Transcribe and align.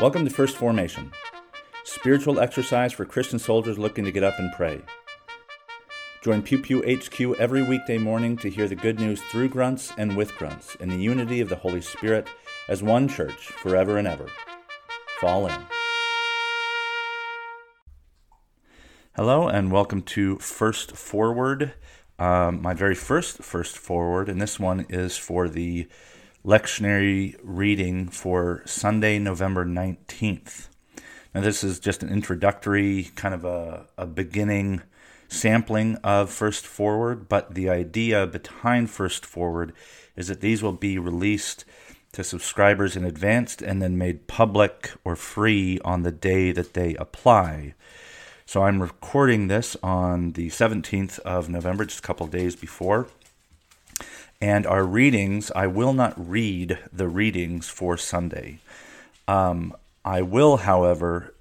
Welcome 0.00 0.24
to 0.24 0.30
First 0.30 0.56
Formation, 0.56 1.12
spiritual 1.84 2.40
exercise 2.40 2.92
for 2.92 3.04
Christian 3.04 3.38
soldiers 3.38 3.78
looking 3.78 4.04
to 4.04 4.10
get 4.10 4.24
up 4.24 4.40
and 4.40 4.52
pray. 4.52 4.80
Join 6.20 6.42
Pew 6.42 6.58
Pew 6.58 6.82
HQ 6.82 7.38
every 7.38 7.62
weekday 7.62 7.96
morning 7.96 8.36
to 8.38 8.50
hear 8.50 8.66
the 8.66 8.74
good 8.74 8.98
news 8.98 9.22
through 9.22 9.50
grunts 9.50 9.92
and 9.96 10.16
with 10.16 10.36
grunts 10.36 10.74
in 10.80 10.88
the 10.88 10.96
unity 10.96 11.40
of 11.40 11.48
the 11.48 11.54
Holy 11.54 11.80
Spirit 11.80 12.26
as 12.68 12.82
one 12.82 13.06
church 13.06 13.46
forever 13.46 13.96
and 13.96 14.08
ever. 14.08 14.26
Fall 15.20 15.46
in. 15.46 15.60
Hello, 19.14 19.46
and 19.46 19.70
welcome 19.70 20.02
to 20.02 20.38
First 20.38 20.96
Forward, 20.96 21.74
um, 22.18 22.60
my 22.60 22.74
very 22.74 22.96
first 22.96 23.44
First 23.44 23.78
Forward, 23.78 24.28
and 24.28 24.42
this 24.42 24.58
one 24.58 24.86
is 24.88 25.16
for 25.16 25.48
the 25.48 25.86
lectionary 26.44 27.34
reading 27.42 28.06
for 28.06 28.62
Sunday, 28.66 29.18
November 29.18 29.64
19th. 29.64 30.68
Now, 31.34 31.40
this 31.40 31.64
is 31.64 31.80
just 31.80 32.02
an 32.02 32.10
introductory, 32.10 33.10
kind 33.16 33.34
of 33.34 33.46
a, 33.46 33.86
a 33.96 34.06
beginning 34.06 34.82
sampling 35.26 35.96
of 36.04 36.30
First 36.30 36.66
Forward, 36.66 37.30
but 37.30 37.54
the 37.54 37.70
idea 37.70 38.26
behind 38.26 38.90
First 38.90 39.24
Forward 39.24 39.72
is 40.16 40.28
that 40.28 40.42
these 40.42 40.62
will 40.62 40.72
be 40.72 40.98
released 40.98 41.64
to 42.12 42.22
subscribers 42.22 42.94
in 42.94 43.04
advance 43.04 43.56
and 43.56 43.80
then 43.80 43.96
made 43.96 44.26
public 44.26 44.92
or 45.02 45.16
free 45.16 45.80
on 45.82 46.02
the 46.02 46.12
day 46.12 46.52
that 46.52 46.74
they 46.74 46.94
apply. 46.96 47.74
So 48.44 48.64
I'm 48.64 48.82
recording 48.82 49.48
this 49.48 49.78
on 49.82 50.32
the 50.32 50.50
17th 50.50 51.18
of 51.20 51.48
November, 51.48 51.86
just 51.86 52.00
a 52.00 52.02
couple 52.02 52.26
days 52.26 52.54
before. 52.54 53.08
And 54.44 54.66
our 54.66 54.84
readings, 54.84 55.50
I 55.56 55.66
will 55.68 55.94
not 55.94 56.12
read 56.18 56.78
the 56.92 57.08
readings 57.08 57.70
for 57.70 57.96
Sunday. 57.96 58.58
Um, 59.26 59.74
I 60.04 60.20
will, 60.20 60.58
however, 60.58 61.34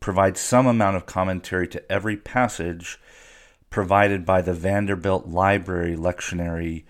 provide 0.00 0.36
some 0.36 0.66
amount 0.66 0.96
of 0.96 1.06
commentary 1.06 1.68
to 1.68 1.92
every 1.92 2.16
passage 2.16 2.98
provided 3.70 4.26
by 4.26 4.42
the 4.42 4.52
Vanderbilt 4.52 5.28
Library 5.28 5.96
lectionary 5.96 6.82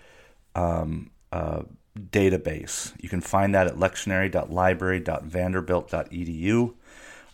um, 0.55 1.11
uh, 1.31 1.61
database. 1.95 2.93
You 2.99 3.07
can 3.07 3.21
find 3.21 3.53
that 3.53 3.67
at 3.67 3.75
lectionary.library.vanderbilt.edu. 3.75 6.73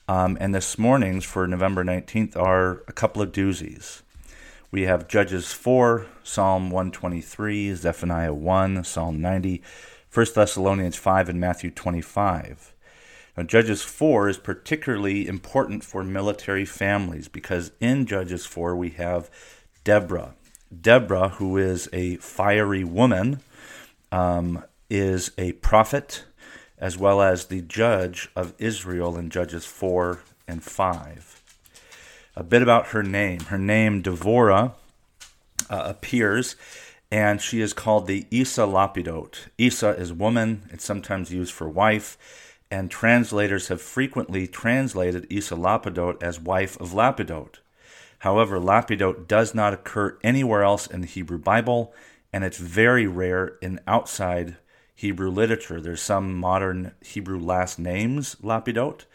Um, 0.10 0.38
and 0.42 0.54
this 0.54 0.78
morning's 0.78 1.24
for 1.24 1.48
November 1.48 1.86
19th 1.86 2.36
are 2.36 2.84
a 2.90 2.92
couple 2.92 3.22
of 3.22 3.32
doozies. 3.32 4.02
We 4.72 4.84
have 4.84 5.10
Judges 5.10 5.52
4, 5.52 6.06
Psalm 6.24 6.70
123, 6.70 7.76
Zephaniah 7.76 8.34
1, 8.34 8.86
Psalm 8.86 9.20
90, 9.20 9.62
1 10.14 10.26
Thessalonians 10.34 10.96
5, 10.96 11.28
and 11.28 11.42
Matthew 11.42 11.72
25. 11.72 12.74
Now, 13.36 13.44
Judges 13.44 13.82
4 13.82 14.30
is 14.30 14.38
particularly 14.38 15.28
important 15.28 15.84
for 15.84 16.06
military 16.06 16.64
families 16.64 17.28
because 17.28 17.74
in 17.82 18.06
Judges 18.06 18.46
4 18.46 18.74
we 18.78 18.92
have 18.92 19.30
Deborah. 19.84 20.36
Deborah, 20.80 21.30
who 21.30 21.58
is 21.58 21.90
a 21.92 22.16
fiery 22.18 22.86
woman, 22.86 23.42
um, 24.10 24.64
is 24.90 25.32
a 25.38 25.52
prophet 25.54 26.24
as 26.78 26.98
well 26.98 27.22
as 27.22 27.48
the 27.48 27.62
judge 27.62 28.30
of 28.38 28.54
Israel 28.58 29.18
in 29.18 29.30
Judges 29.30 29.66
4 29.66 30.22
and 30.48 30.64
5 30.64 31.41
a 32.36 32.44
bit 32.44 32.62
about 32.62 32.88
her 32.88 33.04
name. 33.04 33.42
Her 33.42 33.58
name, 33.58 34.02
Devorah, 34.02 34.74
uh, 35.70 35.84
appears, 35.86 36.56
and 37.12 37.42
she 37.42 37.62
is 37.62 37.74
called 37.74 38.08
the 38.08 38.26
Isa 38.32 38.62
Lapidot. 38.62 39.48
Isa 39.58 39.90
is 39.90 40.14
woman, 40.14 40.64
it's 40.72 40.86
sometimes 40.86 41.34
used 41.34 41.54
for 41.54 41.68
wife, 41.68 42.18
and 42.70 42.90
translators 42.90 43.68
have 43.68 43.82
frequently 43.82 44.48
translated 44.48 45.28
Isa 45.30 45.56
Lapidot 45.56 46.24
as 46.24 46.40
wife 46.40 46.80
of 46.80 46.92
Lapidot. 46.92 47.56
However, 48.20 48.60
Lapidot 48.60 49.28
does 49.28 49.54
not 49.54 49.74
occur 49.74 50.18
anywhere 50.24 50.64
else 50.64 50.88
in 50.88 51.02
the 51.02 51.08
Hebrew 51.08 51.40
Bible, 51.40 51.94
and 52.32 52.44
it's 52.44 52.58
very 52.58 53.08
rare 53.08 53.58
in 53.62 53.80
outside 53.88 54.56
Hebrew 55.02 55.32
literature. 55.32 55.82
There's 55.82 56.00
some 56.00 56.36
modern 56.36 56.92
Hebrew 57.04 57.40
last 57.40 57.80
names, 57.80 58.36
Lapidot, 58.36 59.06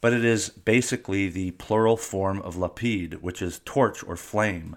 but 0.00 0.12
it 0.12 0.24
is 0.24 0.48
basically 0.48 1.28
the 1.28 1.52
plural 1.52 1.96
form 1.96 2.42
of 2.42 2.56
lapid, 2.56 3.20
which 3.20 3.40
is 3.40 3.60
torch 3.64 4.02
or 4.02 4.16
flame, 4.16 4.76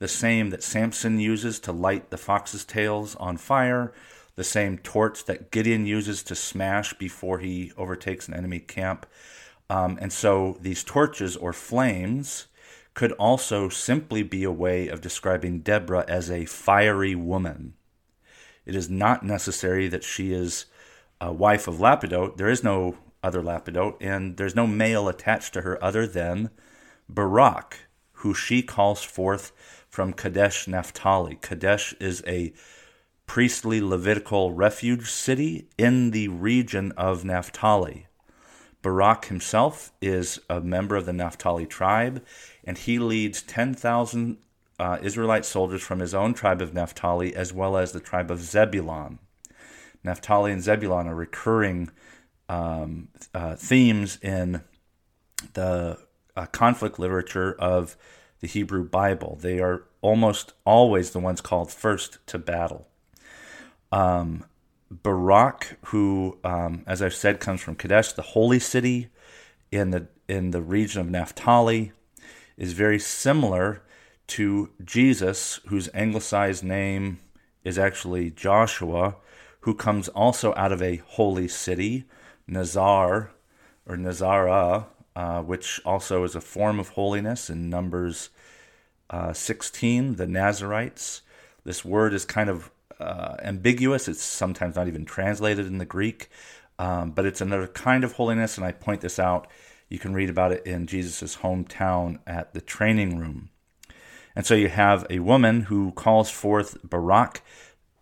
the 0.00 0.08
same 0.08 0.50
that 0.50 0.64
Samson 0.64 1.20
uses 1.20 1.60
to 1.60 1.70
light 1.70 2.10
the 2.10 2.18
fox's 2.18 2.64
tails 2.64 3.14
on 3.16 3.36
fire, 3.36 3.92
the 4.34 4.42
same 4.42 4.78
torch 4.78 5.26
that 5.26 5.52
Gideon 5.52 5.86
uses 5.86 6.24
to 6.24 6.34
smash 6.34 6.92
before 6.94 7.38
he 7.38 7.70
overtakes 7.76 8.26
an 8.26 8.34
enemy 8.34 8.58
camp. 8.58 9.06
Um, 9.68 9.96
and 10.00 10.12
so 10.12 10.58
these 10.60 10.82
torches 10.82 11.36
or 11.36 11.52
flames 11.52 12.48
could 12.94 13.12
also 13.12 13.68
simply 13.68 14.24
be 14.24 14.42
a 14.42 14.50
way 14.50 14.88
of 14.88 15.00
describing 15.00 15.60
Deborah 15.60 16.04
as 16.08 16.32
a 16.32 16.46
fiery 16.46 17.14
woman. 17.14 17.74
It 18.66 18.74
is 18.74 18.90
not 18.90 19.24
necessary 19.24 19.88
that 19.88 20.04
she 20.04 20.32
is 20.32 20.66
a 21.20 21.32
wife 21.32 21.66
of 21.68 21.76
Lapidot. 21.76 22.36
There 22.36 22.48
is 22.48 22.64
no 22.64 22.96
other 23.22 23.42
Lapidot, 23.42 23.96
and 24.00 24.36
there's 24.36 24.54
no 24.54 24.66
male 24.66 25.08
attached 25.08 25.52
to 25.54 25.62
her 25.62 25.82
other 25.82 26.06
than 26.06 26.50
Barak, 27.08 27.78
who 28.12 28.34
she 28.34 28.62
calls 28.62 29.02
forth 29.02 29.52
from 29.88 30.12
Kadesh 30.12 30.68
Naphtali. 30.68 31.38
Kadesh 31.40 31.94
is 32.00 32.22
a 32.26 32.52
priestly 33.26 33.80
Levitical 33.80 34.52
refuge 34.52 35.10
city 35.10 35.68
in 35.78 36.10
the 36.10 36.28
region 36.28 36.92
of 36.92 37.24
Naphtali. 37.24 38.06
Barak 38.82 39.26
himself 39.26 39.92
is 40.00 40.40
a 40.48 40.60
member 40.60 40.96
of 40.96 41.06
the 41.06 41.12
Naphtali 41.12 41.66
tribe, 41.66 42.24
and 42.64 42.78
he 42.78 42.98
leads 42.98 43.42
10,000 43.42 44.38
uh, 44.80 44.98
Israelite 45.02 45.44
soldiers 45.44 45.82
from 45.82 45.98
his 45.98 46.14
own 46.14 46.32
tribe 46.32 46.62
of 46.62 46.72
Naphtali 46.72 47.36
as 47.36 47.52
well 47.52 47.76
as 47.76 47.92
the 47.92 48.00
tribe 48.00 48.30
of 48.30 48.40
Zebulon. 48.40 49.18
Naphtali 50.02 50.52
and 50.52 50.62
Zebulon 50.62 51.06
are 51.06 51.14
recurring 51.14 51.90
um, 52.48 53.08
uh, 53.34 53.56
themes 53.56 54.18
in 54.22 54.62
the 55.52 55.98
uh, 56.34 56.46
conflict 56.46 56.98
literature 56.98 57.54
of 57.58 57.98
the 58.40 58.46
Hebrew 58.46 58.82
Bible. 58.82 59.38
They 59.38 59.60
are 59.60 59.84
almost 60.00 60.54
always 60.64 61.10
the 61.10 61.20
ones 61.20 61.42
called 61.42 61.70
first 61.70 62.18
to 62.28 62.38
battle. 62.38 62.88
Um, 63.92 64.46
Barak, 64.90 65.78
who, 65.86 66.38
um, 66.42 66.84
as 66.86 67.02
I've 67.02 67.14
said, 67.14 67.38
comes 67.38 67.60
from 67.60 67.76
Kadesh, 67.76 68.14
the 68.14 68.22
holy 68.22 68.58
city 68.58 69.08
in 69.70 69.90
the 69.90 70.08
in 70.26 70.52
the 70.52 70.62
region 70.62 71.02
of 71.02 71.10
Naphtali, 71.10 71.92
is 72.56 72.72
very 72.72 72.98
similar 72.98 73.82
to 74.30 74.70
Jesus, 74.84 75.60
whose 75.66 75.88
anglicized 75.92 76.64
name 76.64 77.18
is 77.64 77.78
actually 77.78 78.30
Joshua, 78.30 79.16
who 79.60 79.74
comes 79.74 80.08
also 80.08 80.54
out 80.56 80.72
of 80.72 80.80
a 80.80 80.96
holy 80.96 81.48
city 81.48 82.04
Nazar 82.46 83.30
or 83.86 83.96
Nazara, 83.96 84.86
uh, 85.16 85.42
which 85.42 85.80
also 85.84 86.24
is 86.24 86.34
a 86.34 86.40
form 86.40 86.80
of 86.80 86.90
holiness 86.90 87.50
in 87.50 87.70
Numbers 87.70 88.30
uh, 89.08 89.32
16, 89.32 90.16
the 90.16 90.26
Nazarites. 90.26 91.22
This 91.64 91.84
word 91.84 92.14
is 92.14 92.24
kind 92.24 92.48
of 92.48 92.70
uh, 92.98 93.36
ambiguous. 93.42 94.08
It's 94.08 94.22
sometimes 94.22 94.76
not 94.76 94.88
even 94.88 95.04
translated 95.04 95.66
in 95.66 95.78
the 95.78 95.84
Greek, 95.84 96.28
um, 96.78 97.10
but 97.10 97.26
it's 97.26 97.40
another 97.40 97.66
kind 97.66 98.04
of 98.04 98.12
holiness, 98.12 98.56
and 98.56 98.64
I 98.64 98.72
point 98.72 99.00
this 99.00 99.18
out. 99.18 99.48
You 99.88 99.98
can 99.98 100.14
read 100.14 100.30
about 100.30 100.52
it 100.52 100.64
in 100.66 100.86
Jesus' 100.86 101.38
hometown 101.38 102.20
at 102.26 102.54
the 102.54 102.60
training 102.60 103.18
room. 103.18 103.50
And 104.34 104.46
so 104.46 104.54
you 104.54 104.68
have 104.68 105.06
a 105.10 105.18
woman 105.18 105.62
who 105.62 105.92
calls 105.92 106.30
forth 106.30 106.78
Barak, 106.84 107.42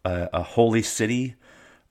a, 0.04 0.28
a 0.32 0.42
holy 0.42 0.82
city, 0.82 1.36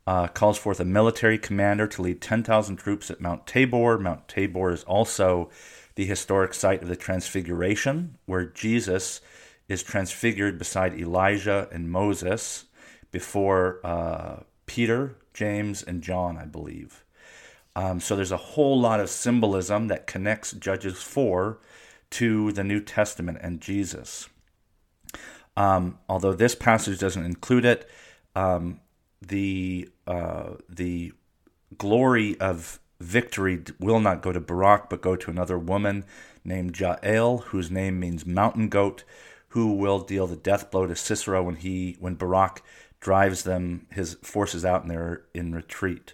uh, 0.05 0.27
calls 0.27 0.57
forth 0.57 0.79
a 0.79 0.85
military 0.85 1.37
commander 1.37 1.85
to 1.87 2.01
lead 2.01 2.21
10,000 2.21 2.77
troops 2.77 3.11
at 3.11 3.19
Mount 3.19 3.45
Tabor. 3.45 3.97
Mount 3.97 4.27
Tabor 4.27 4.71
is 4.71 4.83
also 4.85 5.49
the 5.95 6.05
historic 6.05 6.53
site 6.53 6.81
of 6.81 6.87
the 6.87 6.95
Transfiguration, 6.95 8.17
where 8.25 8.45
Jesus 8.45 9.19
is 9.67 9.83
transfigured 9.83 10.57
beside 10.57 10.93
Elijah 10.93 11.67
and 11.71 11.91
Moses 11.91 12.65
before 13.11 13.81
uh, 13.83 14.43
Peter, 14.65 15.17
James, 15.33 15.83
and 15.83 16.01
John, 16.01 16.37
I 16.37 16.45
believe. 16.45 17.03
Um, 17.75 17.99
so 17.99 18.15
there's 18.15 18.31
a 18.31 18.37
whole 18.37 18.79
lot 18.79 18.99
of 18.99 19.09
symbolism 19.09 19.87
that 19.87 20.07
connects 20.07 20.51
Judges 20.53 21.01
4 21.01 21.59
to 22.11 22.51
the 22.53 22.63
New 22.63 22.79
Testament 22.79 23.39
and 23.41 23.59
Jesus. 23.59 24.29
Um, 25.57 25.97
although 26.07 26.33
this 26.33 26.53
passage 26.53 26.99
doesn't 26.99 27.25
include 27.25 27.65
it, 27.65 27.89
um, 28.35 28.79
the 29.21 29.89
uh, 30.05 30.51
the 30.69 31.11
glory 31.77 32.39
of 32.39 32.79
victory 33.01 33.63
will 33.79 33.99
not 33.99 34.21
go 34.21 34.31
to 34.31 34.39
Barak, 34.39 34.89
but 34.89 35.01
go 35.01 35.15
to 35.15 35.31
another 35.31 35.57
woman 35.57 36.05
named 36.45 36.79
Jael, 36.79 37.39
whose 37.39 37.71
name 37.71 37.99
means 37.99 38.25
mountain 38.25 38.69
goat, 38.69 39.03
who 39.49 39.73
will 39.73 39.99
deal 39.99 40.27
the 40.27 40.35
death 40.35 40.69
blow 40.69 40.85
to 40.85 40.95
Sisera 40.95 41.41
when 41.41 41.55
he 41.55 41.97
when 41.99 42.13
Barak 42.13 42.61
drives 42.99 43.43
them 43.43 43.87
his 43.91 44.13
forces 44.21 44.63
out 44.63 44.83
and 44.83 44.91
they're 44.91 45.23
in 45.33 45.53
retreat. 45.53 46.13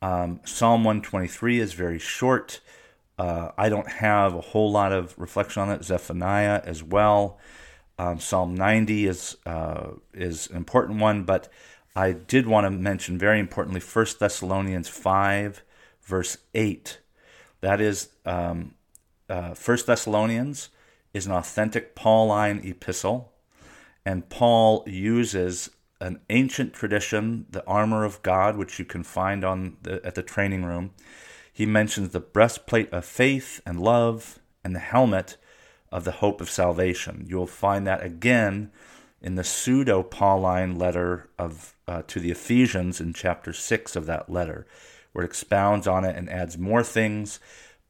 Um, 0.00 0.40
Psalm 0.46 0.82
123 0.82 1.60
is 1.60 1.74
very 1.74 1.98
short. 1.98 2.60
Uh, 3.18 3.50
I 3.58 3.68
don't 3.68 3.88
have 3.88 4.34
a 4.34 4.40
whole 4.40 4.72
lot 4.72 4.92
of 4.92 5.14
reflection 5.18 5.60
on 5.60 5.70
it. 5.70 5.84
Zephaniah 5.84 6.62
as 6.64 6.82
well. 6.82 7.38
Um, 8.00 8.18
Psalm 8.18 8.54
90 8.54 9.06
is 9.06 9.36
uh, 9.44 9.90
is 10.14 10.46
an 10.48 10.56
important 10.56 11.00
one, 11.00 11.24
but 11.24 11.52
I 11.94 12.12
did 12.12 12.46
want 12.46 12.64
to 12.64 12.70
mention 12.70 13.18
very 13.18 13.38
importantly 13.38 13.82
1 13.82 14.06
Thessalonians 14.18 14.88
5, 14.88 15.62
verse 16.00 16.38
8. 16.54 16.98
That 17.60 17.78
is 17.78 18.08
um, 18.24 18.72
uh, 19.28 19.54
1 19.54 19.78
Thessalonians 19.86 20.70
is 21.12 21.26
an 21.26 21.32
authentic 21.32 21.94
Pauline 21.94 22.62
epistle, 22.64 23.34
and 24.06 24.30
Paul 24.30 24.82
uses 24.86 25.68
an 26.00 26.20
ancient 26.30 26.72
tradition, 26.72 27.44
the 27.50 27.66
armor 27.66 28.06
of 28.06 28.22
God, 28.22 28.56
which 28.56 28.78
you 28.78 28.86
can 28.86 29.02
find 29.02 29.44
on 29.44 29.76
the, 29.82 30.00
at 30.06 30.14
the 30.14 30.22
training 30.22 30.64
room. 30.64 30.92
He 31.52 31.66
mentions 31.66 32.08
the 32.08 32.20
breastplate 32.20 32.90
of 32.94 33.04
faith 33.04 33.60
and 33.66 33.78
love 33.78 34.38
and 34.64 34.74
the 34.74 34.78
helmet 34.80 35.36
of 35.92 36.04
the 36.04 36.12
hope 36.12 36.40
of 36.40 36.50
salvation. 36.50 37.26
You'll 37.28 37.46
find 37.46 37.86
that 37.86 38.02
again 38.02 38.70
in 39.20 39.34
the 39.34 39.44
pseudo 39.44 40.02
Pauline 40.02 40.78
letter 40.78 41.28
of 41.38 41.74
uh, 41.86 42.02
to 42.06 42.20
the 42.20 42.30
Ephesians 42.30 43.00
in 43.00 43.12
chapter 43.12 43.52
six 43.52 43.96
of 43.96 44.06
that 44.06 44.30
letter, 44.30 44.66
where 45.12 45.24
it 45.24 45.28
expounds 45.28 45.86
on 45.86 46.04
it 46.04 46.16
and 46.16 46.30
adds 46.30 46.56
more 46.56 46.82
things. 46.82 47.40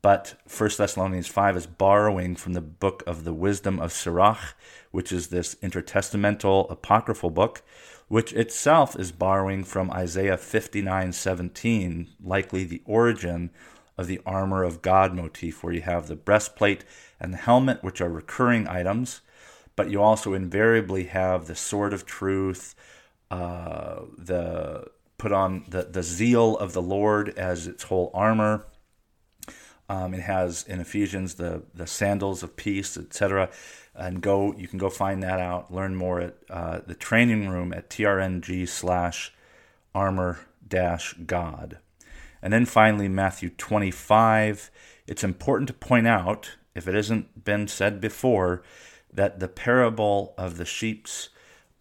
But 0.02 0.35
1 0.56 0.70
Thessalonians 0.79 1.29
5 1.29 1.56
is 1.58 1.67
borrowing 1.67 2.35
from 2.35 2.55
the 2.55 2.62
book 2.62 3.02
of 3.06 3.25
the 3.25 3.35
Wisdom 3.35 3.79
of 3.79 3.93
Sirach, 3.93 4.56
which 4.91 5.12
is 5.12 5.29
this 5.29 5.55
intertestamental 5.56 6.70
apocryphal 6.70 7.31
book, 7.31 7.62
which 8.08 8.32
itself 8.32 8.99
is 8.99 9.12
borrowing 9.12 9.62
from 9.62 9.91
Isaiah 9.91 10.38
59:17, 10.38 12.08
likely 12.25 12.64
the 12.64 12.82
origin 12.87 13.50
of 14.00 14.06
the 14.06 14.20
armor 14.25 14.64
of 14.64 14.82
God 14.82 15.14
motif, 15.14 15.62
where 15.62 15.73
you 15.73 15.82
have 15.82 16.08
the 16.08 16.17
breastplate 16.17 16.85
and 17.20 17.32
the 17.35 17.38
helmet, 17.38 17.82
which 17.82 18.00
are 18.00 18.08
recurring 18.08 18.67
items, 18.67 19.20
but 19.76 19.91
you 19.91 20.02
also 20.02 20.32
invariably 20.32 21.05
have 21.05 21.47
the 21.47 21.55
sword 21.55 21.93
of 21.93 22.06
truth, 22.06 22.75
uh, 23.31 24.00
the 24.17 24.87
put 25.19 25.32
on 25.32 25.64
the, 25.69 25.82
the 25.82 26.02
zeal 26.02 26.56
of 26.56 26.73
the 26.73 26.81
Lord 26.82 27.29
as 27.38 27.67
its 27.67 27.85
whole 27.85 28.11
armor. 28.14 28.64
Um, 29.88 30.14
it 30.14 30.20
has 30.20 30.64
in 30.64 30.81
Ephesians 30.81 31.35
the 31.35 31.64
the 31.75 31.87
sandals 31.87 32.43
of 32.43 32.56
peace, 32.56 32.97
etc. 32.97 33.50
And 33.94 34.23
go, 34.23 34.55
you 34.56 34.67
can 34.67 34.79
go 34.79 34.88
find 34.88 35.23
that 35.23 35.41
out. 35.41 35.73
Learn 35.73 35.94
more 35.94 36.20
at 36.20 36.37
uh, 36.49 36.81
the 36.87 36.94
training 36.94 37.49
room 37.49 37.73
at 37.73 37.91
trng 37.91 38.69
slash 38.69 39.32
armor 39.94 40.38
dash 40.67 41.14
God. 41.26 41.79
And 42.42 42.52
then 42.52 42.66
finally, 42.66 43.08
Matthew 43.08 43.50
25. 43.50 44.70
It's 45.06 45.25
important 45.25 45.69
to 45.69 45.75
point 45.75 46.06
out 46.06 46.56
if 46.75 46.87
it 46.87 46.94
hasn't 46.94 47.44
been 47.44 47.69
said 47.69 48.00
before, 48.00 48.62
that 49.12 49.40
the 49.40 49.48
parable 49.48 50.34
of 50.38 50.56
the 50.56 50.64
sheeps 50.64 51.31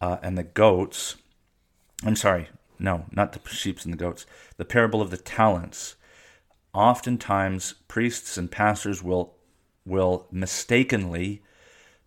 uh, 0.00 0.18
and 0.22 0.36
the 0.36 0.42
goats, 0.42 1.16
I'm 2.04 2.16
sorry, 2.16 2.48
no, 2.78 3.06
not 3.12 3.32
the 3.32 3.48
sheeps 3.48 3.84
and 3.84 3.92
the 3.92 3.98
goats, 3.98 4.26
the 4.56 4.64
parable 4.64 5.00
of 5.00 5.10
the 5.10 5.16
talents. 5.16 5.96
Oftentimes, 6.72 7.74
priests 7.88 8.36
and 8.36 8.50
pastors 8.50 9.02
will 9.02 9.34
will 9.86 10.26
mistakenly 10.30 11.42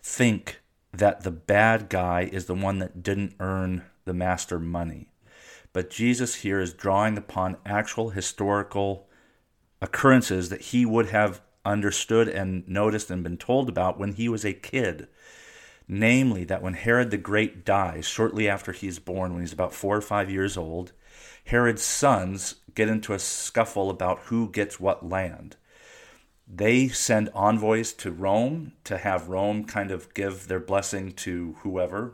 think 0.02 0.62
that 0.94 1.22
the 1.22 1.32
bad 1.32 1.90
guy 1.90 2.30
is 2.32 2.46
the 2.46 2.54
one 2.54 2.78
that 2.78 3.02
didn't 3.02 3.36
earn 3.40 3.84
the 4.06 4.14
master 4.14 4.60
money. 4.60 5.10
But 5.74 5.90
Jesus 5.90 6.36
here 6.36 6.60
is 6.60 6.74
drawing 6.74 7.18
upon 7.18 7.58
actual 7.66 8.12
historical 8.12 9.08
occurrences 9.82 10.50
that 10.50 10.62
he 10.62 10.86
would 10.86 11.08
have 11.10 11.42
understood 11.66 12.28
and 12.28 12.68
noticed 12.68 13.10
and 13.10 13.24
been 13.24 13.38
told 13.38 13.70
about 13.70 14.00
when 14.00 14.14
he 14.14 14.30
was 14.30 14.46
a 14.46 14.54
kid. 14.54 15.08
Namely, 15.88 16.46
that 16.46 16.62
when 16.62 16.76
Herod 16.76 17.12
the 17.12 17.18
Great 17.18 17.66
dies, 17.66 18.08
shortly 18.08 18.48
after 18.48 18.72
he's 18.72 19.00
born, 19.00 19.34
when 19.34 19.42
he's 19.42 19.52
about 19.52 19.74
four 19.74 19.98
or 19.98 20.02
five 20.02 20.30
years 20.30 20.56
old, 20.56 20.94
Herod's 21.46 21.84
sons 21.84 22.56
get 22.76 22.88
into 22.88 23.14
a 23.14 23.20
scuffle 23.20 23.90
about 23.90 24.20
who 24.26 24.50
gets 24.50 24.80
what 24.80 25.08
land. 25.08 25.58
They 26.48 26.88
send 26.88 27.30
envoys 27.34 27.94
to 27.94 28.12
Rome 28.12 28.74
to 28.84 28.98
have 28.98 29.28
Rome 29.28 29.66
kind 29.66 29.92
of 29.92 30.14
give 30.14 30.48
their 30.48 30.60
blessing 30.60 31.14
to 31.14 31.56
whoever. 31.60 32.14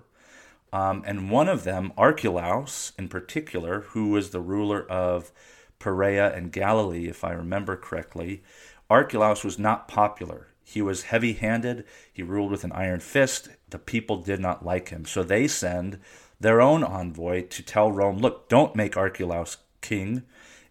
Um, 0.71 1.03
and 1.05 1.31
one 1.31 1.49
of 1.49 1.63
them, 1.63 1.93
Archelaus 1.97 2.93
in 2.97 3.07
particular, 3.07 3.81
who 3.81 4.09
was 4.09 4.29
the 4.29 4.41
ruler 4.41 4.89
of 4.89 5.31
Perea 5.79 6.33
and 6.33 6.51
Galilee, 6.51 7.07
if 7.07 7.23
I 7.23 7.31
remember 7.31 7.75
correctly, 7.75 8.43
Archelaus 8.89 9.43
was 9.43 9.57
not 9.57 9.87
popular. 9.87 10.47
He 10.63 10.81
was 10.81 11.03
heavy 11.03 11.33
handed, 11.33 11.85
he 12.13 12.21
ruled 12.21 12.51
with 12.51 12.63
an 12.63 12.71
iron 12.73 12.99
fist. 12.99 13.49
The 13.69 13.79
people 13.79 14.17
did 14.17 14.39
not 14.39 14.63
like 14.63 14.89
him. 14.89 15.05
So 15.05 15.23
they 15.23 15.47
send 15.47 15.99
their 16.39 16.61
own 16.61 16.83
envoy 16.83 17.47
to 17.47 17.63
tell 17.63 17.91
Rome, 17.91 18.19
look, 18.19 18.49
don't 18.49 18.75
make 18.75 18.95
Archelaus 18.95 19.57
king. 19.81 20.23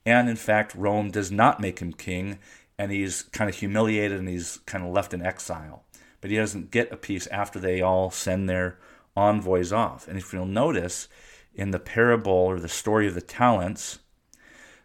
And 0.07 0.29
in 0.29 0.37
fact, 0.37 0.75
Rome 0.75 1.11
does 1.11 1.33
not 1.33 1.61
make 1.61 1.81
him 1.81 1.93
king, 1.93 2.39
and 2.79 2.93
he's 2.93 3.23
kind 3.23 3.51
of 3.51 3.57
humiliated 3.57 4.19
and 4.19 4.29
he's 4.29 4.59
kind 4.67 4.85
of 4.85 4.93
left 4.93 5.13
in 5.13 5.21
exile. 5.21 5.85
But 6.21 6.31
he 6.31 6.37
doesn't 6.37 6.71
get 6.71 6.93
a 6.93 6.97
peace 6.97 7.27
after 7.29 7.59
they 7.59 7.81
all 7.81 8.11
send 8.11 8.49
their 8.49 8.79
envoys 9.19 9.73
off. 9.73 10.07
And 10.07 10.17
if 10.17 10.33
you'll 10.33 10.47
notice 10.47 11.09
in 11.55 11.73
the 11.73 11.81
parable 11.81 12.33
or 12.33 12.61
the 12.61 12.69
story 12.69 13.09
of 13.09 13.15
the 13.15 13.21
talents, 13.21 13.99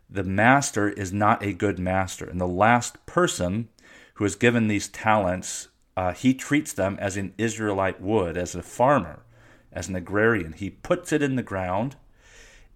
the 0.09 0.24
master 0.24 0.89
is 0.89 1.13
not 1.13 1.44
a 1.44 1.53
good 1.53 1.80
master. 1.80 2.25
And 2.25 2.41
the 2.41 2.47
last 2.47 3.06
person 3.06 3.69
who 4.15 4.25
is 4.25 4.35
given 4.35 4.68
these 4.68 4.88
talents, 4.88 5.69
uh, 5.95 6.13
he 6.13 6.33
treats 6.33 6.74
them 6.74 6.97
as 7.00 7.15
an 7.15 7.33
Israelite 7.38 8.01
would, 8.01 8.38
as 8.38 8.56
a 8.56 8.63
farmer, 8.63 9.24
as 9.71 9.88
an 9.88 9.95
agrarian. 9.95 10.53
He 10.53 10.69
puts 10.69 11.12
it 11.12 11.21
in 11.21 11.35
the 11.35 11.44
ground 11.44 11.95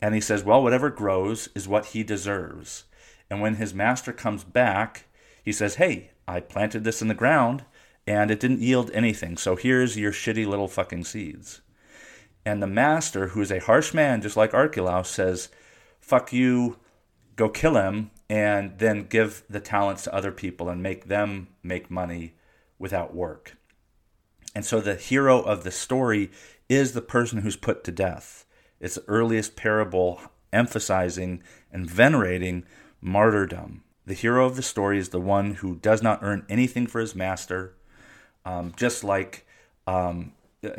and 0.02 0.14
he 0.14 0.22
says, 0.22 0.44
Well, 0.44 0.62
whatever 0.62 0.90
grows 0.90 1.50
is 1.56 1.68
what 1.68 1.88
he 1.88 2.04
deserves. 2.04 2.86
And 3.30 3.42
when 3.42 3.56
his 3.56 3.74
master 3.74 4.14
comes 4.14 4.44
back, 4.44 5.06
he 5.44 5.52
says, 5.52 5.76
Hey, 5.76 6.12
I 6.28 6.40
planted 6.40 6.84
this 6.84 7.02
in 7.02 7.08
the 7.08 7.14
ground 7.14 7.66
and 8.08 8.32
it 8.32 8.40
didn't 8.40 8.62
yield 8.62 8.90
anything. 8.94 9.38
So 9.38 9.56
here's 9.56 9.98
your 9.98 10.12
shitty 10.12 10.48
little 10.48 10.70
fucking 10.70 11.04
seeds. 11.04 11.62
And 12.46 12.64
the 12.64 12.68
master, 12.68 13.28
who 13.30 13.42
is 13.42 13.52
a 13.52 13.60
harsh 13.60 13.94
man, 13.94 14.22
just 14.22 14.38
like 14.38 14.54
Archelaus, 14.54 15.10
says, 15.10 15.50
Fuck 16.00 16.32
you, 16.32 16.78
go 17.36 17.50
kill 17.50 17.76
him 17.76 18.12
and 18.30 18.80
then 18.80 19.04
give 19.04 19.44
the 19.50 19.60
talents 19.60 20.04
to 20.04 20.16
other 20.16 20.32
people 20.32 20.70
and 20.70 20.82
make 20.82 21.08
them 21.08 21.50
make 21.62 21.92
money 21.92 22.36
without 22.80 23.14
work. 23.14 23.58
And 24.56 24.66
so 24.66 24.80
the 24.80 24.96
hero 24.96 25.42
of 25.42 25.64
the 25.64 25.72
story 25.72 26.32
is 26.70 26.94
the 26.94 27.02
person 27.02 27.40
who's 27.42 27.58
put 27.58 27.84
to 27.84 27.92
death. 27.92 28.46
It's 28.80 28.96
the 28.96 29.04
earliest 29.08 29.56
parable 29.56 30.22
emphasizing 30.54 31.44
and 31.72 31.90
venerating 31.90 32.64
martyrdom. 33.02 33.84
The 34.06 34.14
hero 34.14 34.46
of 34.46 34.56
the 34.56 34.64
story 34.64 34.98
is 34.98 35.10
the 35.10 35.20
one 35.20 35.56
who 35.56 35.76
does 35.76 36.02
not 36.02 36.20
earn 36.22 36.46
anything 36.48 36.88
for 36.88 37.02
his 37.02 37.16
master, 37.16 37.76
um, 38.48 38.74
just 38.78 39.04
like 39.04 39.46
um, 39.88 40.32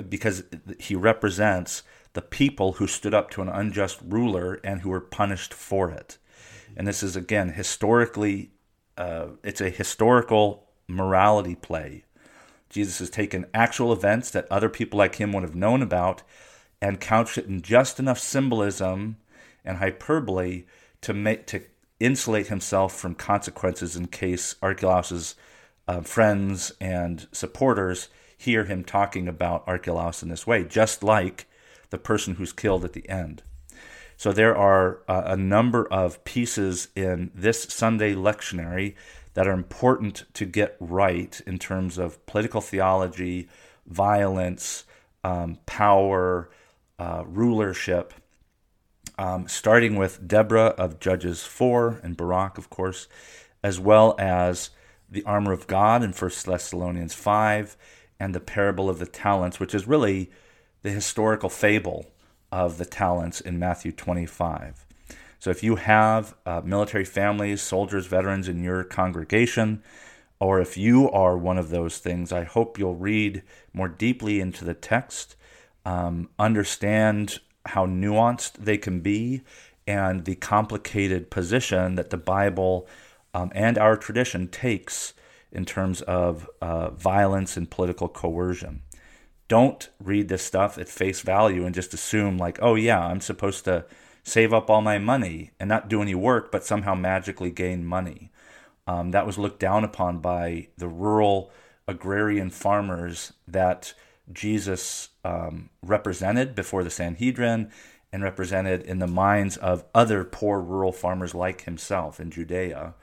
because 0.08 0.42
he 0.80 0.94
represents 0.94 1.82
the 2.14 2.22
people 2.22 2.72
who 2.74 2.86
stood 2.86 3.12
up 3.12 3.30
to 3.30 3.42
an 3.42 3.48
unjust 3.48 3.98
ruler 4.02 4.58
and 4.64 4.80
who 4.80 4.88
were 4.88 5.00
punished 5.00 5.52
for 5.52 5.90
it. 5.90 6.16
And 6.76 6.86
this 6.86 7.02
is 7.02 7.14
again 7.14 7.50
historically 7.50 8.52
uh, 8.96 9.28
it's 9.44 9.60
a 9.60 9.70
historical 9.70 10.66
morality 10.88 11.54
play. 11.54 12.04
Jesus 12.70 12.98
has 13.00 13.10
taken 13.10 13.46
actual 13.52 13.92
events 13.92 14.30
that 14.30 14.50
other 14.50 14.68
people 14.68 14.98
like 14.98 15.16
him 15.16 15.32
would 15.32 15.42
have 15.42 15.54
known 15.54 15.82
about 15.82 16.22
and 16.80 17.00
couched 17.00 17.36
it 17.36 17.46
in 17.46 17.60
just 17.60 18.00
enough 18.00 18.18
symbolism 18.18 19.16
and 19.64 19.76
hyperbole 19.76 20.64
to 21.02 21.12
make 21.12 21.46
to 21.46 21.62
insulate 22.00 22.46
himself 22.46 22.94
from 22.94 23.14
consequences 23.14 23.94
in 23.94 24.06
case 24.06 24.54
archelaus's 24.62 25.34
uh, 25.88 26.00
friends 26.02 26.72
and 26.80 27.26
supporters 27.32 28.08
hear 28.36 28.64
him 28.64 28.84
talking 28.84 29.26
about 29.26 29.66
archelaus 29.66 30.22
in 30.22 30.28
this 30.28 30.46
way 30.46 30.62
just 30.62 31.02
like 31.02 31.46
the 31.90 31.98
person 31.98 32.36
who's 32.36 32.52
killed 32.52 32.84
at 32.84 32.92
the 32.92 33.08
end 33.08 33.42
so 34.18 34.32
there 34.32 34.56
are 34.56 34.98
uh, 35.06 35.22
a 35.26 35.36
number 35.36 35.86
of 35.92 36.24
pieces 36.24 36.88
in 36.96 37.30
this 37.36 37.62
Sunday 37.62 38.14
lectionary 38.16 38.96
that 39.34 39.46
are 39.46 39.52
important 39.52 40.24
to 40.34 40.44
get 40.44 40.76
right 40.80 41.40
in 41.46 41.60
terms 41.60 41.98
of 41.98 42.26
political 42.26 42.60
theology, 42.60 43.48
violence, 43.86 44.84
um, 45.22 45.60
power, 45.66 46.50
uh, 46.98 47.22
rulership. 47.26 48.12
Um, 49.16 49.46
starting 49.46 49.94
with 49.94 50.26
Deborah 50.26 50.74
of 50.76 50.98
Judges 50.98 51.44
4 51.44 52.00
and 52.02 52.16
Barak, 52.16 52.58
of 52.58 52.70
course, 52.70 53.06
as 53.62 53.78
well 53.78 54.16
as 54.18 54.70
the 55.10 55.24
armor 55.24 55.52
of 55.52 55.66
God 55.66 56.02
in 56.02 56.12
1 56.12 56.30
Thessalonians 56.44 57.14
5 57.14 57.76
and 58.20 58.34
the 58.34 58.40
parable 58.40 58.90
of 58.90 58.98
the 58.98 59.06
talents, 59.06 59.58
which 59.58 59.74
is 59.74 59.86
really 59.86 60.30
the 60.82 60.90
historical 60.90 61.48
fable 61.48 62.06
of 62.50 62.78
the 62.78 62.84
talents 62.84 63.40
in 63.40 63.58
Matthew 63.58 63.92
25. 63.92 64.86
So 65.38 65.50
if 65.50 65.62
you 65.62 65.76
have 65.76 66.34
uh, 66.44 66.62
military 66.64 67.04
families, 67.04 67.62
soldiers, 67.62 68.06
veterans 68.06 68.48
in 68.48 68.62
your 68.62 68.82
congregation, 68.82 69.82
or 70.40 70.60
if 70.60 70.76
you 70.76 71.10
are 71.10 71.36
one 71.36 71.58
of 71.58 71.70
those 71.70 71.98
things, 71.98 72.32
I 72.32 72.44
hope 72.44 72.78
you'll 72.78 72.96
read 72.96 73.42
more 73.72 73.88
deeply 73.88 74.40
into 74.40 74.64
the 74.64 74.74
text, 74.74 75.36
um, 75.84 76.28
understand 76.38 77.40
how 77.66 77.86
nuanced 77.86 78.52
they 78.54 78.78
can 78.78 79.00
be, 79.00 79.42
and 79.86 80.24
the 80.24 80.34
complicated 80.36 81.30
position 81.30 81.94
that 81.94 82.10
the 82.10 82.16
Bible 82.16 82.86
um, 83.38 83.52
and 83.54 83.78
our 83.78 83.96
tradition 83.96 84.48
takes 84.48 85.14
in 85.52 85.64
terms 85.64 86.02
of 86.02 86.50
uh, 86.60 86.90
violence 86.90 87.56
and 87.56 87.70
political 87.70 88.08
coercion. 88.08 88.82
Don't 89.46 89.88
read 90.02 90.28
this 90.28 90.44
stuff 90.44 90.76
at 90.76 90.88
face 90.88 91.20
value 91.20 91.64
and 91.64 91.74
just 91.74 91.94
assume, 91.94 92.36
like, 92.36 92.58
oh, 92.60 92.74
yeah, 92.74 93.00
I'm 93.00 93.20
supposed 93.20 93.64
to 93.64 93.86
save 94.24 94.52
up 94.52 94.68
all 94.68 94.82
my 94.82 94.98
money 94.98 95.52
and 95.58 95.68
not 95.68 95.88
do 95.88 96.02
any 96.02 96.14
work, 96.14 96.50
but 96.50 96.64
somehow 96.64 96.94
magically 96.94 97.50
gain 97.50 97.84
money. 97.84 98.30
Um, 98.86 99.12
that 99.12 99.26
was 99.26 99.38
looked 99.38 99.60
down 99.60 99.84
upon 99.84 100.18
by 100.18 100.68
the 100.76 100.88
rural 100.88 101.50
agrarian 101.86 102.50
farmers 102.50 103.32
that 103.46 103.94
Jesus 104.32 105.10
um, 105.24 105.70
represented 105.82 106.54
before 106.54 106.82
the 106.82 106.90
Sanhedrin 106.90 107.70
and 108.12 108.22
represented 108.22 108.82
in 108.82 108.98
the 108.98 109.06
minds 109.06 109.56
of 109.56 109.84
other 109.94 110.24
poor 110.24 110.60
rural 110.60 110.92
farmers 110.92 111.34
like 111.34 111.62
himself 111.62 112.18
in 112.18 112.30
Judea 112.30 112.94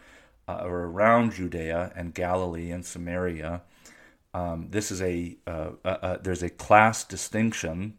uh, 0.47 0.61
or 0.63 0.85
around 0.85 1.33
Judea 1.33 1.91
and 1.95 2.13
Galilee 2.13 2.71
and 2.71 2.85
Samaria. 2.85 3.61
Um, 4.33 4.67
this 4.71 4.91
is 4.91 5.01
a, 5.01 5.37
uh, 5.47 5.71
uh, 5.83 6.17
there's 6.17 6.43
a 6.43 6.49
class 6.49 7.03
distinction 7.03 7.97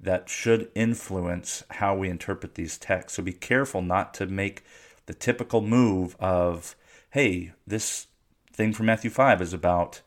that 0.00 0.28
should 0.28 0.70
influence 0.74 1.62
how 1.70 1.94
we 1.94 2.08
interpret 2.08 2.54
these 2.54 2.76
texts. 2.76 3.16
So 3.16 3.22
be 3.22 3.32
careful 3.32 3.82
not 3.82 4.14
to 4.14 4.26
make 4.26 4.64
the 5.06 5.14
typical 5.14 5.60
move 5.60 6.16
of, 6.18 6.76
hey, 7.10 7.52
this 7.66 8.08
thing 8.52 8.72
from 8.72 8.86
Matthew 8.86 9.10
5 9.10 9.40
is 9.40 9.52
about 9.52 10.02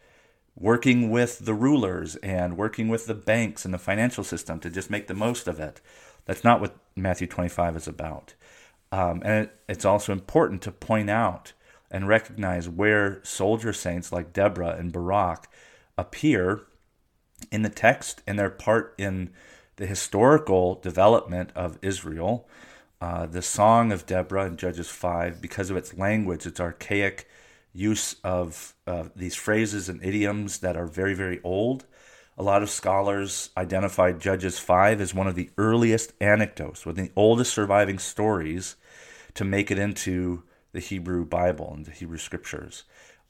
working 0.58 1.10
with 1.10 1.46
the 1.46 1.54
rulers 1.54 2.16
and 2.18 2.58
working 2.58 2.88
with 2.88 3.08
the 3.08 3.14
banks 3.14 3.66
and 3.66 3.74
the 3.74 3.78
financial 3.78 4.24
system 4.24 4.60
to 4.60 4.70
just 4.70 4.90
make 4.90 5.08
the 5.08 5.14
most 5.14 5.48
of 5.48 5.60
it. 5.60 5.82
That's 6.26 6.44
not 6.44 6.62
what 6.62 6.78
Matthew 6.96 7.28
25 7.28 7.76
is 7.76 7.88
about. 7.88 8.34
Um, 8.92 9.22
and 9.26 9.46
it, 9.46 9.60
it's 9.68 9.86
also 9.86 10.14
important 10.14 10.62
to 10.64 10.72
point 10.72 11.10
out 11.10 11.54
and 11.96 12.10
recognize 12.10 12.68
where 12.68 13.22
soldier 13.24 13.72
saints 13.72 14.12
like 14.12 14.34
Deborah 14.34 14.76
and 14.78 14.92
Barak 14.92 15.48
appear 15.98 16.64
in 17.54 17.62
the 17.62 17.70
text 17.70 18.22
and 18.28 18.38
their 18.38 18.50
part 18.50 18.94
in 18.98 19.30
the 19.78 19.86
historical 19.86 20.76
development 20.76 21.52
of 21.56 21.80
Israel. 21.82 22.50
Uh, 23.00 23.26
the 23.26 23.42
Song 23.42 23.94
of 23.94 24.06
Deborah 24.06 24.46
in 24.46 24.58
Judges 24.58 24.90
5, 24.90 25.42
because 25.42 25.70
of 25.70 25.78
its 25.78 25.98
language, 25.98 26.46
its 26.46 26.60
archaic 26.60 27.30
use 27.72 28.18
of 28.26 28.76
uh, 28.86 29.06
these 29.16 29.36
phrases 29.36 29.88
and 29.88 30.04
idioms 30.04 30.60
that 30.60 30.76
are 30.76 30.88
very, 30.88 31.14
very 31.14 31.40
old. 31.46 31.86
A 32.38 32.44
lot 32.44 32.62
of 32.62 32.70
scholars 32.70 33.52
identify 33.56 34.12
Judges 34.12 34.60
5 34.60 35.00
as 35.00 35.14
one 35.14 35.28
of 35.28 35.36
the 35.36 35.50
earliest 35.58 36.12
anecdotes, 36.20 36.86
one 36.86 36.92
of 36.92 36.98
the 36.98 37.14
oldest 37.16 37.54
surviving 37.54 38.00
stories 38.00 38.76
to 39.34 39.46
make 39.46 39.72
it 39.72 39.80
into 39.80 40.44
the 40.76 40.82
Hebrew 40.82 41.26
Bible 41.26 41.72
and 41.74 41.86
the 41.86 41.92
Hebrew 41.92 42.20
scriptures. 42.20 42.84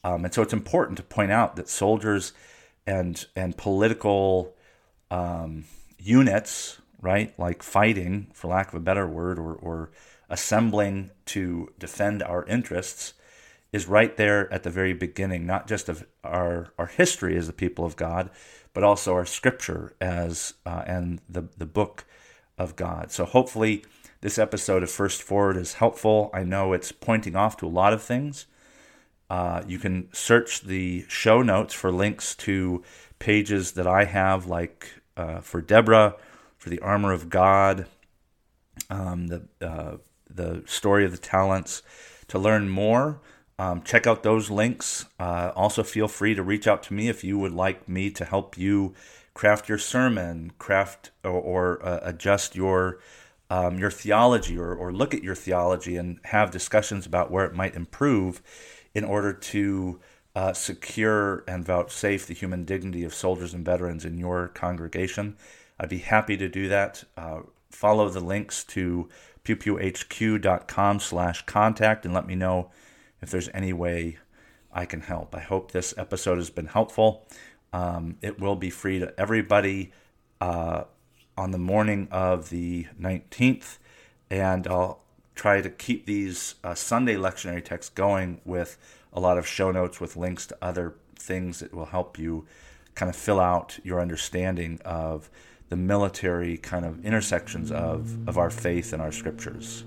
Um, 0.04 0.25
and 0.25 0.34
so 0.34 0.42
it's 0.42 0.54
important 0.54 0.98
to 0.98 1.04
point 1.04 1.32
out 1.32 1.56
that 1.56 1.70
soldiers 1.70 2.34
and 2.86 3.25
and 3.36 3.56
political 3.58 4.56
um, 5.10 5.66
units, 5.98 6.82
right, 7.02 7.34
like 7.40 7.64
fighting, 7.64 8.28
for 8.34 8.48
lack 8.50 8.70
of 8.70 8.75
a 8.75 8.80
better 8.80 9.08
word, 9.08 9.40
or, 9.40 9.54
or 9.54 9.92
assembling 10.30 11.12
to 11.25 11.70
defend 11.80 12.22
our 12.24 12.46
interests, 12.46 13.14
is 13.72 13.88
right 13.88 14.18
there 14.18 14.52
at 14.54 14.64
the 14.64 14.70
very 14.70 14.94
beginning, 14.94 15.46
not 15.46 15.68
just 15.68 15.90
of 15.90 16.06
our, 16.24 16.74
our 16.78 16.88
history 16.88 17.38
as 17.38 17.48
the 17.48 17.54
people 17.54 17.86
of 17.86 17.96
God, 17.96 18.30
but 18.74 18.84
also 18.84 19.14
our 19.14 19.25
scripture 19.25 19.94
as 20.02 20.54
uh, 20.66 20.84
and 20.88 21.22
the, 21.30 21.44
the 21.58 21.66
book 21.66 22.06
of 22.58 22.75
God. 22.75 23.12
So 23.12 23.25
hopefully 23.25 23.84
this 24.25 24.39
episode 24.39 24.82
of 24.82 24.89
First 24.89 25.22
Forward 25.22 25.55
is 25.55 25.75
helpful. 25.75 26.32
I 26.34 26.41
know 26.41 26.74
it's 26.74 26.91
pointing 26.91 27.36
off 27.36 27.58
to 27.58 27.67
a 27.67 27.70
lot 27.70 27.94
of 27.94 28.01
things. 28.01 28.48
Uh, 29.29 29.62
you 29.67 29.77
can 29.77 30.12
search 30.13 30.62
the 30.62 31.05
show 31.08 31.44
notes 31.44 31.75
for 31.75 31.91
links 31.91 32.34
to 32.38 32.82
pages 33.20 33.74
that 33.74 33.86
I 33.86 34.05
have, 34.05 34.48
like 34.48 34.89
uh, 35.15 35.41
for 35.41 35.62
Deborah, 35.62 36.15
for 36.58 36.72
the 36.72 36.79
armor 36.79 37.13
of 37.13 37.29
God, 37.29 37.86
um, 38.89 39.27
the 39.27 39.44
uh, 39.62 39.98
the 40.27 40.63
story 40.65 41.05
of 41.05 41.12
the 41.12 41.20
talents. 41.20 41.84
To 42.29 42.39
learn 42.39 42.67
more, 42.67 43.22
um, 43.60 43.84
check 43.84 44.08
out 44.08 44.24
those 44.24 44.50
links. 44.50 45.05
Uh, 45.20 45.51
also, 45.55 45.84
feel 45.84 46.08
free 46.08 46.34
to 46.34 46.41
reach 46.41 46.65
out 46.65 46.82
to 46.84 46.96
me 46.96 47.10
if 47.10 47.24
you 47.24 47.38
would 47.38 47.53
like 47.53 47.88
me 47.88 48.10
to 48.10 48.25
help 48.25 48.58
you 48.58 48.96
craft 49.36 49.70
your 49.70 49.77
sermon, 49.77 50.51
craft 50.58 51.12
or, 51.24 51.29
or 51.29 51.86
uh, 51.86 52.00
adjust 52.01 52.55
your 52.55 52.98
um, 53.50 53.78
your 53.78 53.92
theology, 53.92 54.58
or, 54.58 54.74
or 54.74 54.92
look 54.92 55.14
at 55.14 55.24
your 55.24 55.36
theology 55.36 55.98
and 55.98 56.20
have 56.25 56.52
discussions 56.52 57.06
about 57.06 57.32
where 57.32 57.46
it 57.46 57.54
might 57.54 57.75
improve, 57.75 58.42
in 58.94 59.04
order 59.04 59.34
to 59.34 60.00
uh, 60.36 60.54
secure 60.54 61.44
and 61.48 61.66
vouchsafe 61.66 62.28
the 62.28 62.34
human 62.34 62.66
dignity 62.66 63.04
of 63.04 63.14
soldiers 63.14 63.54
and 63.54 63.66
veterans 63.66 64.04
in 64.06 64.18
your 64.18 64.50
congregation. 64.50 65.38
I'd 65.80 65.90
be 65.90 66.00
happy 66.00 66.38
to 66.38 66.50
do 66.50 66.68
that. 66.70 67.04
Uh, 67.16 67.42
follow 67.70 68.10
the 68.10 68.20
links 68.20 68.64
to 68.66 69.10
pewpewhq.com 69.44 71.00
slash 71.00 71.46
contact 71.46 72.06
and 72.06 72.14
let 72.14 72.25
me 72.25 72.36
know 72.36 72.72
if 73.22 73.30
there's 73.30 73.50
any 73.54 73.74
way 73.74 74.18
I 74.74 74.86
can 74.86 75.02
help. 75.02 75.36
I 75.36 75.40
hope 75.40 75.72
this 75.72 75.94
episode 75.98 76.38
has 76.38 76.50
been 76.50 76.68
helpful. 76.68 77.28
Um, 77.72 78.18
it 78.22 78.40
will 78.40 78.56
be 78.56 78.70
free 78.70 79.00
to 79.00 79.14
everybody 79.18 79.92
uh, 80.42 80.84
on 81.38 81.51
the 81.51 81.58
morning 81.58 82.08
of 82.12 82.50
the 82.50 82.88
19th, 83.00 83.77
and 84.30 84.68
I'll 84.68 85.01
try 85.36 85.62
to 85.62 85.70
keep 85.70 86.06
these 86.06 86.56
uh, 86.63 86.75
Sunday 86.75 87.15
lectionary 87.15 87.63
texts 87.63 87.89
going 87.94 88.42
with 88.46 88.77
a 89.12 89.20
lot 89.20 89.38
of 89.38 89.46
show 89.46 89.72
notes 89.72 90.00
with 90.00 90.15
links 90.15 90.46
to 90.48 90.58
other 90.62 90.96
things 91.15 91.60
that 91.60 91.74
will 91.74 91.86
help 91.86 92.18
you 92.18 92.46
kind 92.94 93.10
of 93.10 93.15
fill 93.15 93.39
out 93.39 93.80
your 93.84 94.00
understanding 94.00 94.80
of 94.86 95.30
the 95.70 95.75
military 95.75 96.58
kind 96.58 96.86
of 96.86 97.04
intersections 97.06 97.72
of, 97.72 98.27
of 98.27 98.38
our 98.38 98.50
faith 98.50 98.94
and 98.94 99.01
our 99.01 99.12
scriptures. 99.12 99.84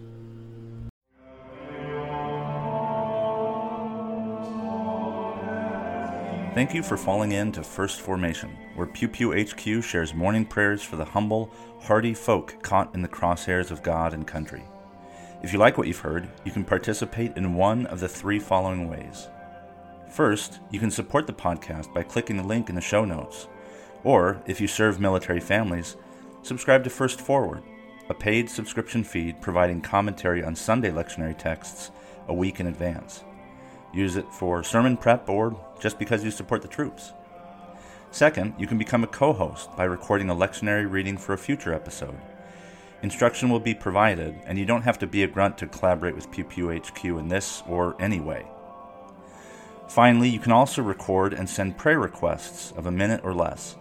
Thank 6.58 6.74
you 6.74 6.82
for 6.82 6.96
falling 6.96 7.30
in 7.30 7.52
to 7.52 7.62
First 7.62 8.00
Formation, 8.00 8.50
where 8.74 8.88
Pew 8.88 9.06
Pew 9.06 9.30
HQ 9.32 9.80
shares 9.80 10.12
morning 10.12 10.44
prayers 10.44 10.82
for 10.82 10.96
the 10.96 11.04
humble, 11.04 11.52
hardy 11.82 12.12
folk 12.12 12.60
caught 12.64 12.92
in 12.96 13.00
the 13.00 13.06
crosshairs 13.06 13.70
of 13.70 13.84
God 13.84 14.12
and 14.12 14.26
country. 14.26 14.64
If 15.44 15.52
you 15.52 15.60
like 15.60 15.78
what 15.78 15.86
you've 15.86 16.00
heard, 16.00 16.28
you 16.44 16.50
can 16.50 16.64
participate 16.64 17.36
in 17.36 17.54
one 17.54 17.86
of 17.86 18.00
the 18.00 18.08
three 18.08 18.40
following 18.40 18.90
ways. 18.90 19.28
First, 20.10 20.58
you 20.72 20.80
can 20.80 20.90
support 20.90 21.28
the 21.28 21.32
podcast 21.32 21.94
by 21.94 22.02
clicking 22.02 22.36
the 22.36 22.42
link 22.42 22.68
in 22.68 22.74
the 22.74 22.80
show 22.80 23.04
notes. 23.04 23.46
Or, 24.02 24.42
if 24.44 24.60
you 24.60 24.66
serve 24.66 24.98
military 24.98 25.38
families, 25.38 25.94
subscribe 26.42 26.82
to 26.82 26.90
First 26.90 27.20
Forward, 27.20 27.62
a 28.08 28.14
paid 28.14 28.50
subscription 28.50 29.04
feed 29.04 29.40
providing 29.40 29.80
commentary 29.80 30.42
on 30.42 30.56
Sunday 30.56 30.90
lectionary 30.90 31.38
texts 31.38 31.92
a 32.26 32.34
week 32.34 32.58
in 32.58 32.66
advance. 32.66 33.22
Use 33.92 34.16
it 34.16 34.30
for 34.32 34.62
sermon 34.62 34.96
prep 34.96 35.28
or 35.28 35.58
just 35.80 35.98
because 35.98 36.24
you 36.24 36.30
support 36.30 36.62
the 36.62 36.68
troops. 36.68 37.12
Second, 38.10 38.54
you 38.58 38.66
can 38.66 38.78
become 38.78 39.04
a 39.04 39.08
co 39.08 39.32
host 39.32 39.74
by 39.76 39.84
recording 39.84 40.30
a 40.30 40.34
lectionary 40.34 40.90
reading 40.90 41.16
for 41.16 41.32
a 41.32 41.38
future 41.38 41.74
episode. 41.74 42.18
Instruction 43.02 43.48
will 43.48 43.60
be 43.60 43.74
provided, 43.74 44.34
and 44.44 44.58
you 44.58 44.64
don't 44.64 44.82
have 44.82 44.98
to 44.98 45.06
be 45.06 45.22
a 45.22 45.28
grunt 45.28 45.56
to 45.58 45.66
collaborate 45.66 46.14
with 46.14 46.30
Pew 46.30 46.44
Pew 46.44 46.70
HQ 46.70 47.04
in 47.04 47.28
this 47.28 47.62
or 47.68 47.94
any 48.00 48.18
way. 48.18 48.46
Finally, 49.88 50.28
you 50.28 50.38
can 50.38 50.52
also 50.52 50.82
record 50.82 51.32
and 51.32 51.48
send 51.48 51.78
prayer 51.78 51.98
requests 51.98 52.72
of 52.72 52.86
a 52.86 52.90
minute 52.90 53.20
or 53.22 53.32
less. 53.32 53.76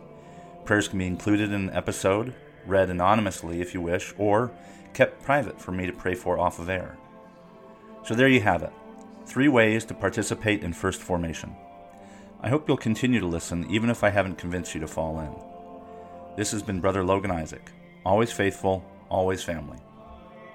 Prayers 0.65 0.87
can 0.87 0.99
be 0.99 1.07
included 1.07 1.51
in 1.51 1.69
an 1.69 1.75
episode, 1.75 2.33
read 2.65 2.89
anonymously 2.89 3.59
if 3.61 3.73
you 3.73 3.81
wish, 3.81 4.13
or 4.17 4.51
kept 4.93 5.23
private 5.23 5.59
for 5.59 5.71
me 5.71 5.85
to 5.85 5.93
pray 5.93 6.13
for 6.13 6.37
off 6.37 6.59
of 6.59 6.69
air. 6.69 6.97
So 8.03 8.13
there 8.13 8.27
you 8.27 8.41
have 8.41 8.61
it 8.61 8.71
three 9.27 9.49
ways 9.49 9.83
to 9.83 9.93
participate 9.93 10.63
in 10.63 10.71
First 10.71 11.01
Formation. 11.01 11.53
I 12.41 12.47
hope 12.47 12.65
you'll 12.67 12.77
continue 12.77 13.19
to 13.19 13.27
listen 13.27 13.69
even 13.69 13.89
if 13.89 14.01
I 14.01 14.09
haven't 14.09 14.37
convinced 14.37 14.73
you 14.73 14.79
to 14.79 14.87
fall 14.87 15.19
in. 15.19 16.37
This 16.37 16.51
has 16.51 16.63
been 16.63 16.79
Brother 16.79 17.03
Logan 17.03 17.31
Isaac, 17.31 17.71
always 18.05 18.31
faithful, 18.31 18.85
always 19.09 19.43
family. 19.43 19.79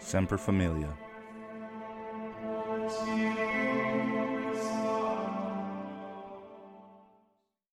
Semper 0.00 0.38
Familia. 0.38 0.88